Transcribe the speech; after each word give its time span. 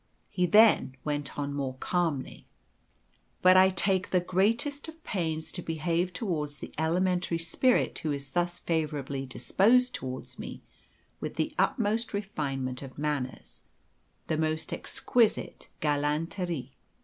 He 0.31 0.47
then 0.47 0.95
went 1.03 1.37
on 1.37 1.53
more 1.53 1.75
calmly 1.75 2.47
"But 3.43 3.55
I 3.55 3.69
take 3.69 4.09
the 4.09 4.19
greatest 4.19 4.87
of 4.87 5.03
pains 5.03 5.51
to 5.51 5.61
behave 5.61 6.11
towards 6.11 6.57
the 6.57 6.73
elementary 6.75 7.37
spirit 7.37 7.99
who 7.99 8.11
is 8.11 8.31
thus 8.31 8.57
favourably 8.57 9.27
disposed 9.27 9.93
towards 9.93 10.39
me 10.39 10.63
with 11.19 11.35
the 11.35 11.53
utmost 11.59 12.15
refinement 12.15 12.81
of 12.81 12.97
manners, 12.97 13.61
the 14.25 14.39
most 14.39 14.73
exquisite 14.73 15.67
galanterie. 15.81 16.71